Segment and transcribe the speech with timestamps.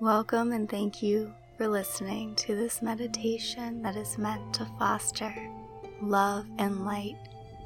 [0.00, 5.30] Welcome and thank you for listening to this meditation that is meant to foster
[6.00, 7.18] love and light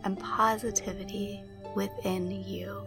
[0.03, 1.45] and positivity
[1.77, 2.85] within you.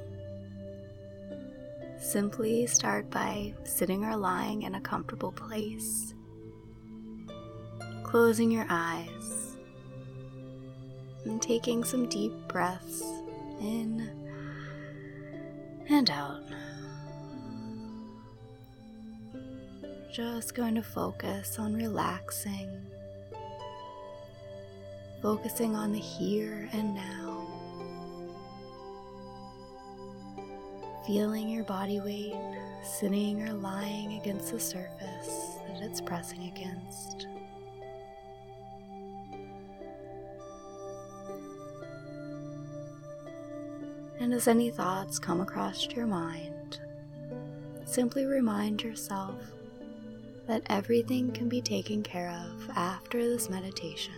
[1.97, 6.13] Simply start by sitting or lying in a comfortable place,
[8.03, 9.55] closing your eyes,
[11.23, 13.01] and taking some deep breaths
[13.61, 14.11] in
[15.87, 16.43] and out.
[20.11, 22.85] Just going to focus on relaxing,
[25.21, 27.47] focusing on the here and now,
[31.05, 32.35] feeling your body weight
[32.87, 37.27] sitting or lying against the surface that it's pressing against.
[44.19, 46.79] And as any thoughts come across your mind,
[47.85, 49.35] simply remind yourself
[50.47, 54.13] that everything can be taken care of after this meditation.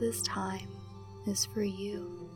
[0.00, 0.68] This time
[1.26, 2.28] is for you.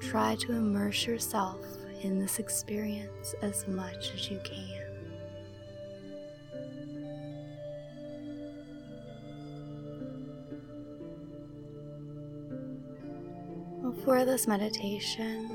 [0.00, 1.58] Try to immerse yourself
[2.02, 4.82] in this experience as much as you can.
[13.82, 15.48] Before this meditation,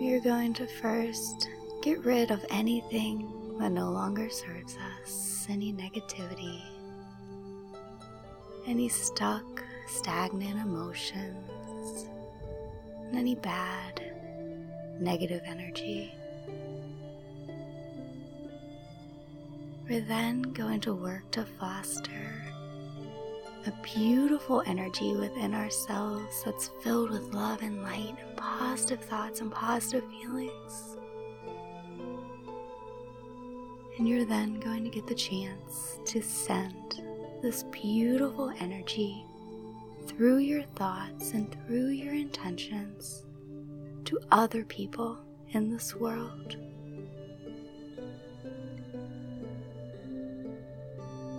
[0.00, 1.48] we are going to first
[1.82, 4.91] get rid of anything that no longer serves us,
[5.48, 6.60] any negativity,
[8.66, 12.08] any stuck, stagnant emotions,
[13.06, 14.00] and any bad,
[15.00, 16.14] negative energy.
[19.88, 22.44] We're then going to work to foster
[23.66, 29.52] a beautiful energy within ourselves that's filled with love and light and positive thoughts and
[29.52, 30.96] positive feelings.
[33.98, 37.02] And you're then going to get the chance to send
[37.42, 39.24] this beautiful energy
[40.06, 43.24] through your thoughts and through your intentions
[44.04, 45.18] to other people
[45.50, 46.56] in this world.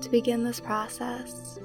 [0.02, 1.60] To begin this process,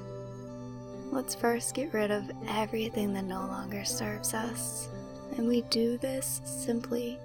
[1.11, 4.89] let's first get rid of everything that no longer serves us.
[5.37, 7.19] And we do this simply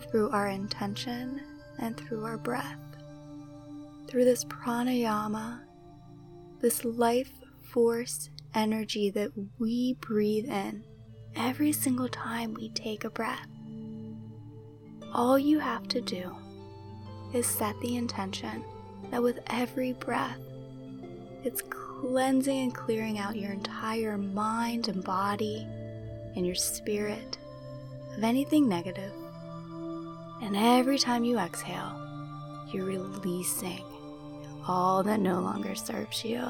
[0.00, 1.40] through our intention
[1.78, 2.89] and through our breath.
[4.10, 5.60] Through this pranayama,
[6.60, 7.30] this life
[7.62, 10.82] force energy that we breathe in
[11.36, 13.46] every single time we take a breath.
[15.12, 16.34] All you have to do
[17.32, 18.64] is set the intention
[19.12, 20.40] that with every breath,
[21.44, 25.64] it's cleansing and clearing out your entire mind and body
[26.34, 27.38] and your spirit
[28.16, 29.12] of anything negative.
[30.42, 31.96] And every time you exhale,
[32.72, 33.84] you're releasing
[34.70, 36.40] all that no longer serves you.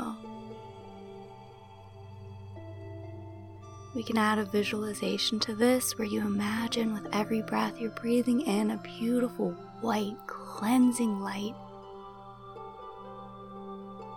[3.94, 8.42] We can add a visualization to this where you imagine with every breath you're breathing
[8.42, 11.54] in a beautiful white cleansing light.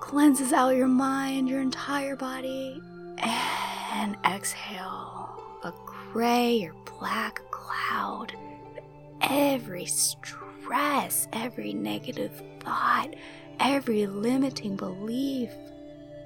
[0.01, 2.81] Cleanses out your mind, your entire body,
[3.19, 8.33] and exhale a gray or black cloud.
[9.21, 13.15] Every stress, every negative thought,
[13.59, 15.49] every limiting belief,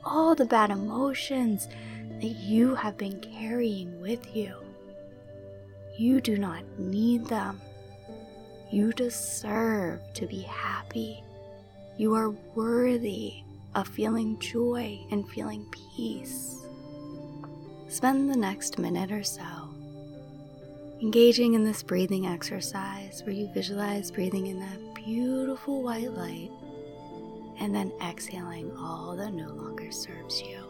[0.03, 1.67] all the bad emotions
[2.21, 4.55] that you have been carrying with you.
[5.97, 7.59] You do not need them.
[8.71, 11.23] You deserve to be happy.
[11.97, 13.41] You are worthy
[13.75, 16.66] of feeling joy and feeling peace.
[17.87, 19.43] Spend the next minute or so
[21.01, 26.49] engaging in this breathing exercise where you visualize breathing in that beautiful white light
[27.59, 30.66] and then exhaling all that no longer serves you.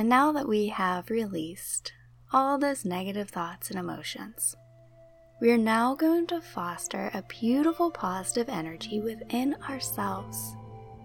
[0.00, 1.92] And now that we have released
[2.32, 4.56] all those negative thoughts and emotions,
[5.42, 10.56] we are now going to foster a beautiful positive energy within ourselves.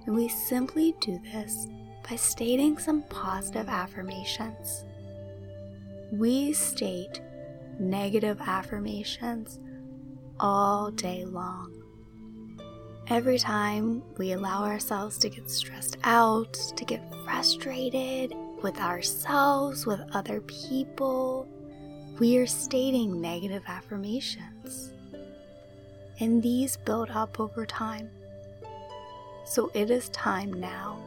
[0.05, 1.67] And we simply do this
[2.09, 4.85] by stating some positive affirmations.
[6.13, 7.19] We state
[7.77, 9.59] negative affirmations
[10.39, 11.83] all day long.
[13.09, 18.33] Every time we allow ourselves to get stressed out, to get frustrated
[18.65, 21.47] with ourselves, with other people,
[22.17, 24.91] we are stating negative affirmations.
[26.19, 28.09] And these build up over time.
[29.45, 30.97] So it is time now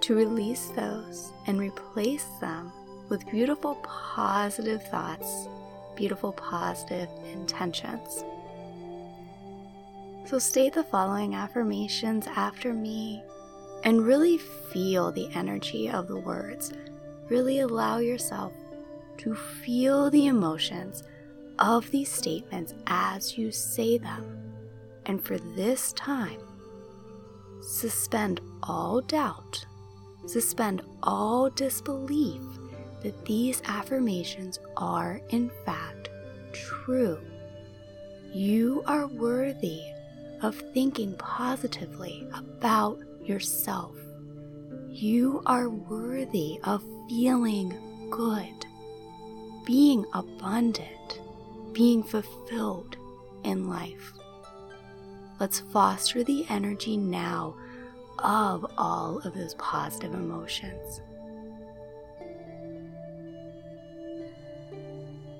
[0.00, 2.72] to release those and replace them
[3.10, 5.46] with beautiful positive thoughts,
[5.94, 8.24] beautiful positive intentions.
[10.24, 13.22] So state the following affirmations after me
[13.84, 16.72] and really feel the energy of the words.
[17.28, 18.52] Really allow yourself
[19.18, 21.04] to feel the emotions
[21.58, 24.40] of these statements as you say them.
[25.06, 26.40] And for this time,
[27.60, 29.64] suspend all doubt,
[30.26, 32.40] suspend all disbelief
[33.02, 36.08] that these affirmations are in fact
[36.52, 37.18] true.
[38.32, 39.82] You are worthy
[40.42, 43.96] of thinking positively about yourself.
[44.90, 47.74] You are worthy of feeling
[48.10, 48.66] good,
[49.64, 51.20] being abundant,
[51.72, 52.96] being fulfilled
[53.42, 54.12] in life.
[55.40, 57.56] Let's foster the energy now
[58.20, 61.00] of all of those positive emotions.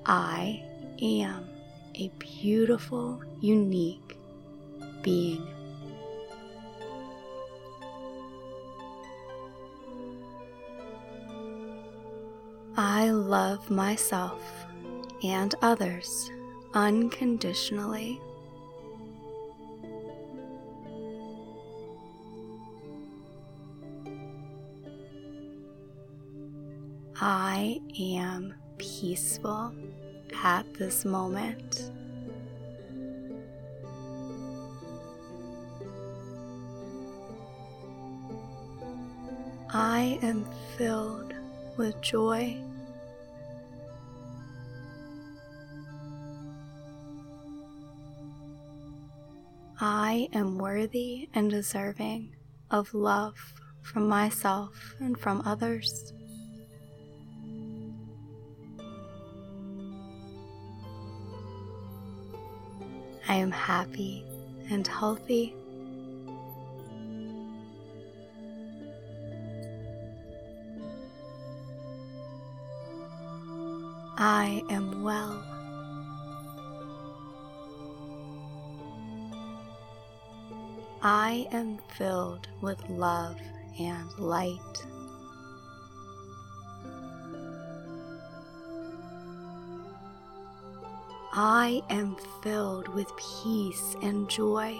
[0.05, 0.63] I
[1.01, 1.49] am
[1.95, 4.17] a beautiful, unique
[5.01, 5.47] being.
[12.77, 14.41] I love myself
[15.23, 16.29] and others
[16.73, 18.19] unconditionally.
[27.21, 29.73] I am peaceful
[30.43, 31.91] at this moment.
[39.73, 40.45] I am
[40.77, 41.24] filled
[41.77, 42.57] with joy.
[49.79, 52.35] I am worthy and deserving
[52.71, 56.13] of love from myself and from others.
[63.27, 64.23] I am happy
[64.69, 65.55] and healthy.
[74.17, 75.43] I am well.
[81.01, 83.37] I am filled with love
[83.77, 84.85] and light.
[91.33, 94.79] I am filled with peace and joy.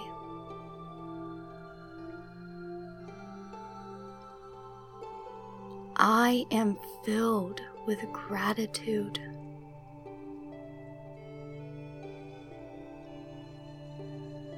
[6.08, 9.20] I am filled with gratitude.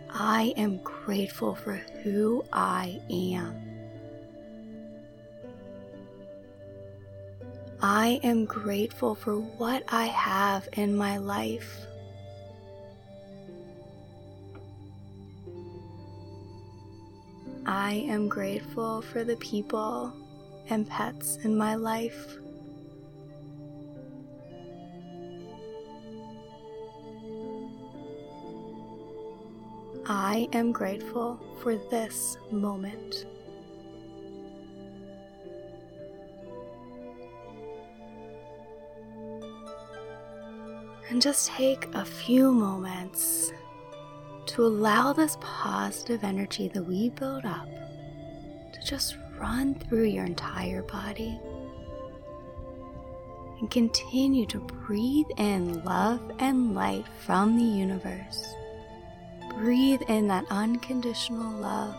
[0.09, 3.55] I am grateful for who I am.
[7.81, 11.79] I am grateful for what I have in my life.
[17.65, 20.13] I am grateful for the people
[20.69, 22.37] and pets in my life.
[30.09, 33.25] I am grateful for this moment.
[41.09, 43.51] And just take a few moments
[44.47, 47.67] to allow this positive energy that we build up
[48.71, 51.39] to just run through your entire body.
[53.59, 58.53] And continue to breathe in love and light from the universe.
[59.55, 61.95] Breathe in that unconditional love.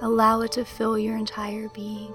[0.00, 2.12] Allow it to fill your entire being.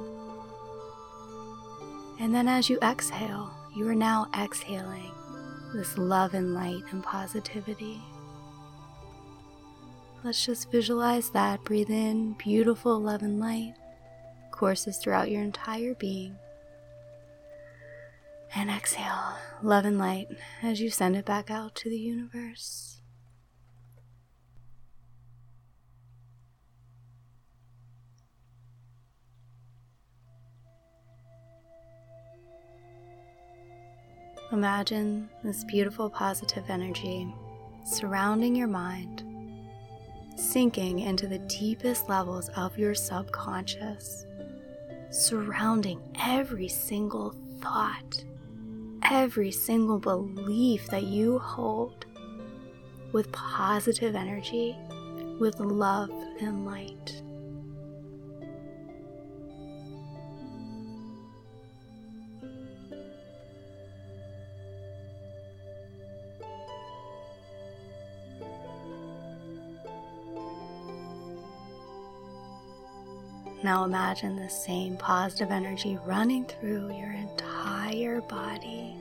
[2.20, 5.12] And then as you exhale, you are now exhaling
[5.74, 8.02] this love and light and positivity.
[10.24, 11.64] Let's just visualize that.
[11.64, 13.74] Breathe in beautiful love and light.
[14.52, 16.36] courses throughout your entire being.
[18.54, 20.28] And exhale love and light
[20.62, 23.02] as you send it back out to the universe.
[34.52, 37.34] Imagine this beautiful positive energy
[37.84, 39.24] surrounding your mind,
[40.36, 44.26] sinking into the deepest levels of your subconscious,
[45.10, 48.24] surrounding every single thought,
[49.04, 52.06] every single belief that you hold
[53.12, 54.76] with positive energy,
[55.40, 57.21] with love and light.
[73.64, 78.96] Now imagine the same positive energy running through your entire body.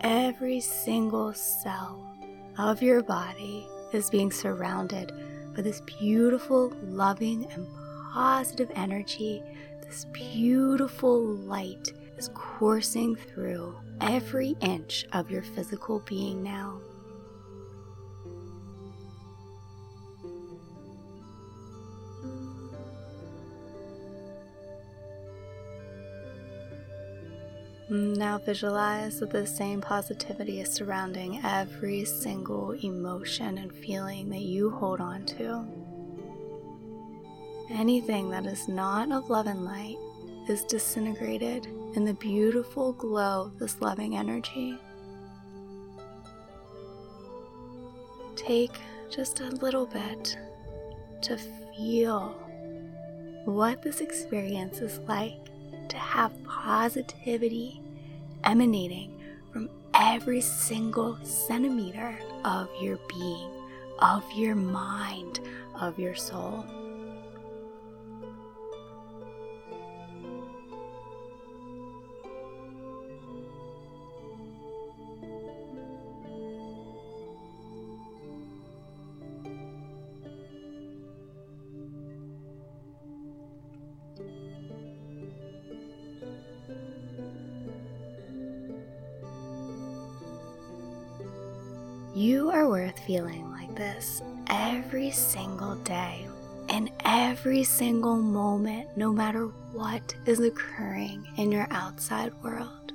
[0.00, 2.16] Every single cell
[2.56, 5.12] of your body is being surrounded
[5.56, 7.66] by this beautiful, loving, and
[8.12, 9.42] positive energy.
[9.82, 16.80] This beautiful light is coursing through every inch of your physical being now.
[27.92, 34.70] Now visualize that the same positivity is surrounding every single emotion and feeling that you
[34.70, 35.62] hold on to.
[37.70, 39.98] Anything that is not of love and light
[40.48, 44.78] is disintegrated in the beautiful glow of this loving energy.
[48.36, 48.72] Take
[49.10, 50.38] just a little bit
[51.20, 51.36] to
[51.76, 52.30] feel
[53.44, 55.34] what this experience is like
[55.90, 57.81] to have positivity
[58.44, 59.18] emanating
[59.52, 63.50] from every single centimeter of your being,
[63.98, 65.40] of your mind,
[65.80, 66.64] of your soul.
[93.06, 96.26] Feeling like this every single day,
[96.68, 102.92] in every single moment, no matter what is occurring in your outside world.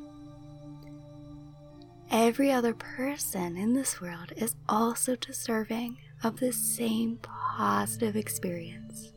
[2.09, 9.11] Every other person in this world is also deserving of the same positive experience.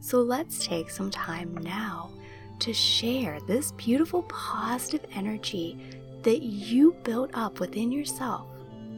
[0.00, 2.10] So let's take some time now
[2.60, 5.78] to share this beautiful positive energy
[6.22, 8.46] that you built up within yourself,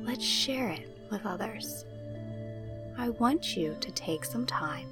[0.06, 1.84] let's share it with others.
[2.96, 4.88] I want you to take some time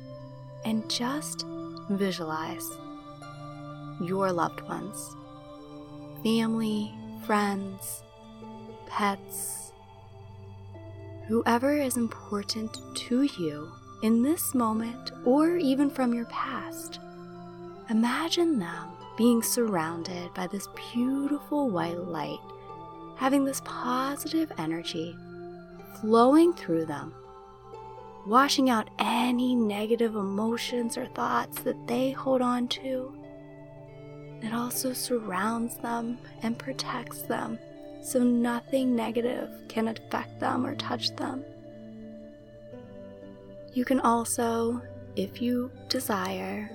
[0.64, 1.46] and just
[1.88, 2.68] visualize
[4.00, 5.14] your loved ones,
[6.22, 6.92] family,
[7.24, 8.02] friends,
[8.86, 9.72] pets,
[11.28, 13.70] whoever is important to you
[14.02, 16.98] in this moment or even from your past.
[17.88, 22.40] Imagine them being surrounded by this beautiful white light,
[23.16, 25.16] having this positive energy
[26.00, 27.14] flowing through them,
[28.26, 33.16] washing out any negative emotions or thoughts that they hold on to.
[34.42, 37.58] It also surrounds them and protects them
[38.02, 41.42] so nothing negative can affect them or touch them.
[43.72, 44.80] You can also,
[45.16, 46.70] if you desire,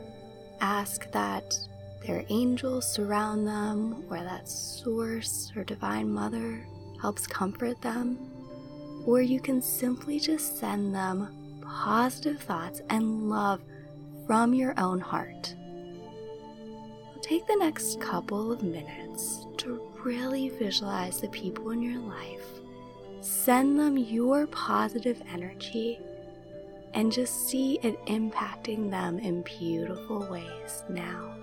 [0.60, 1.58] ask that
[2.06, 6.66] their angels surround them, or that source or divine mother
[7.02, 8.18] helps comfort them,
[9.06, 13.62] or you can simply just send them positive thoughts and love
[14.26, 15.56] from your own heart.
[17.22, 22.46] Take the next couple of minutes to really visualize the people in your life.
[23.22, 26.00] Send them your positive energy
[26.94, 31.39] and just see it impacting them in beautiful ways now.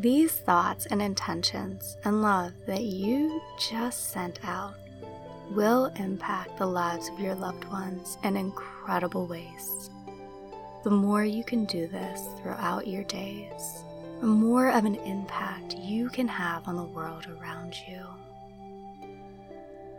[0.00, 3.38] These thoughts and intentions and love that you
[3.70, 4.72] just sent out
[5.50, 9.90] will impact the lives of your loved ones in incredible ways.
[10.84, 13.84] The more you can do this throughout your days,
[14.22, 18.02] the more of an impact you can have on the world around you.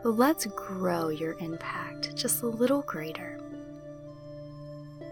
[0.04, 3.40] Let's grow your impact just a little greater.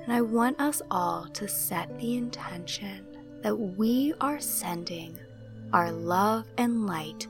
[0.03, 3.05] And I want us all to set the intention
[3.41, 5.17] that we are sending
[5.73, 7.27] our love and light,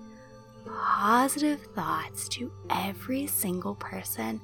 [0.66, 4.40] positive thoughts to every single person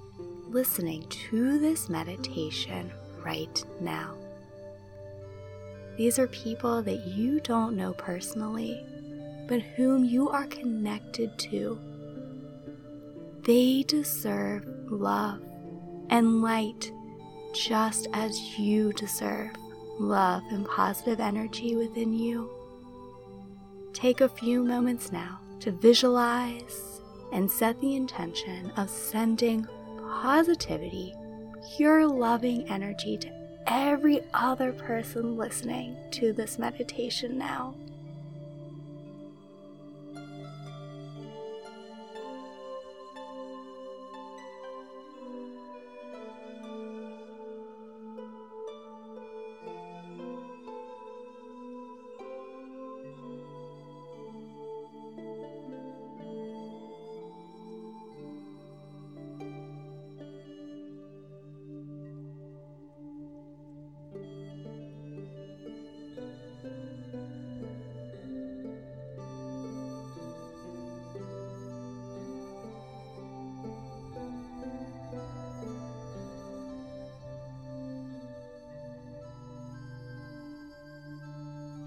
[0.50, 2.92] listening to this meditation
[3.24, 4.16] right now.
[5.98, 8.86] These are people that you don't know personally,
[9.48, 11.80] but whom you are connected to.
[13.44, 15.42] They deserve love
[16.10, 16.92] and light
[17.54, 19.52] just as you deserve
[20.00, 22.50] love and positive energy within you.
[23.94, 29.68] Take a few moments now to visualize and set the intention of sending
[30.22, 31.14] positivity,
[31.76, 33.32] pure loving energy to
[33.68, 37.76] every other person listening to this meditation now.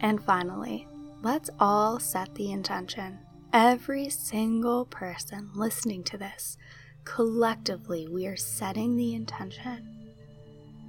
[0.08, 0.88] And finally,
[1.20, 3.18] let's all set the intention.
[3.52, 6.56] Every single person listening to this,
[7.04, 10.14] collectively, we are setting the intention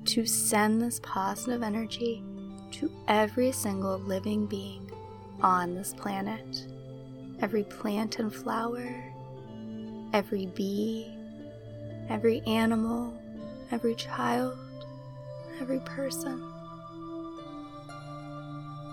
[0.05, 2.23] to send this positive energy
[2.71, 4.89] to every single living being
[5.41, 6.65] on this planet.
[7.41, 8.87] Every plant and flower,
[10.13, 11.13] every bee,
[12.07, 13.13] every animal,
[13.69, 14.57] every child,
[15.59, 16.41] every person.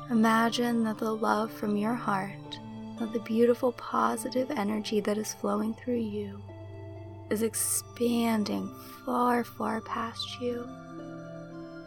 [0.09, 2.61] Imagine that the love from your heart,
[3.01, 6.41] that the beautiful positive energy that is flowing through you,
[7.29, 8.71] is expanding
[9.05, 10.65] far, far past you.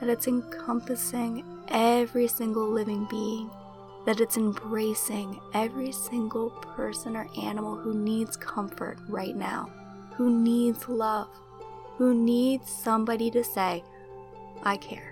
[0.02, 3.50] That it's encompassing every single living being.
[4.06, 9.72] That it's embracing every single person or animal who needs comfort right now,
[10.18, 11.30] who needs love,
[11.98, 13.82] who needs somebody to say,
[14.64, 15.09] I care.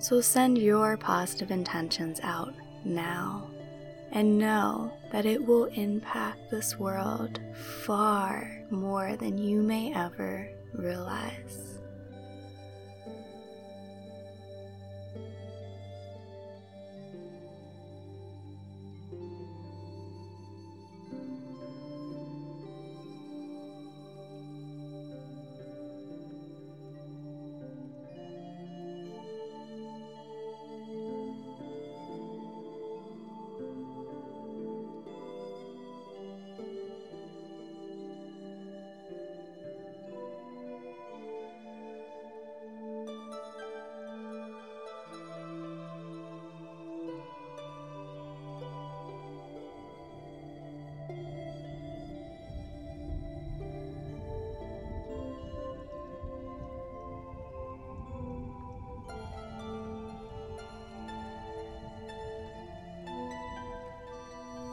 [0.00, 3.50] So send your positive intentions out now
[4.12, 7.40] and know that it will impact this world
[7.84, 11.77] far more than you may ever realize.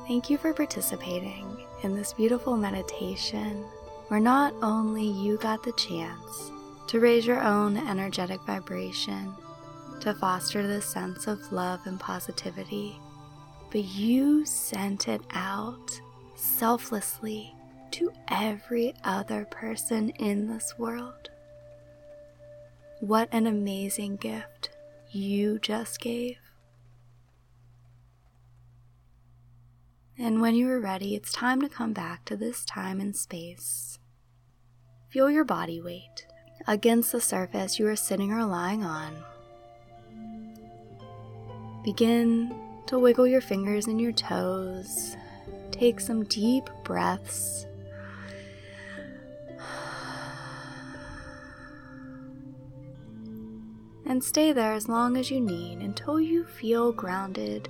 [0.08, 3.64] Thank you for participating in this beautiful meditation
[4.08, 6.52] where not only you got the chance
[6.88, 9.34] to raise your own energetic vibration
[10.02, 13.00] to foster this sense of love and positivity,
[13.72, 16.00] but you sent it out
[16.36, 17.56] selflessly
[17.90, 21.32] to every other person in this world.
[23.00, 24.70] What an amazing gift
[25.10, 26.38] you just gave.
[30.18, 34.00] And when you are ready, it's time to come back to this time and space.
[35.10, 36.26] Feel your body weight
[36.68, 39.14] against the surface you are sitting or lying on.
[41.84, 42.56] Begin
[42.88, 45.18] to wiggle your fingers and your toes.
[45.72, 47.66] Take some deep breaths.
[54.08, 57.68] and stay there as long as you need until you feel grounded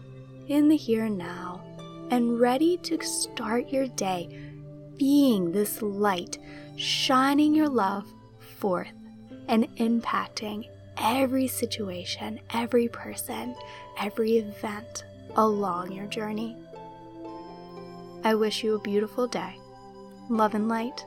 [0.47, 1.63] in the here and now
[2.11, 4.39] and ready to start your day
[4.97, 6.37] being this light,
[6.77, 8.05] shining your love
[8.57, 8.91] forth
[9.47, 13.55] and impacting every situation, every person,
[13.99, 15.03] every event
[15.35, 16.55] along your journey.
[18.23, 19.59] I wish you a beautiful day.
[20.29, 21.05] Love and light.